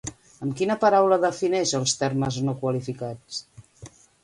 Amb 0.45 0.53
quina 0.61 0.77
paraula 0.83 1.19
defineix 1.25 1.75
els 1.81 1.95
termes 2.01 2.41
no 2.49 2.57
qualificats? 2.65 3.41